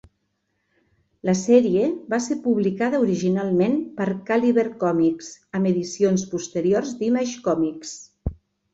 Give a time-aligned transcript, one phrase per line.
[1.29, 5.31] La sèrie va ser publicada originalment per Caliber Comics,
[5.61, 7.99] amb edicions posteriors d"Image Comics.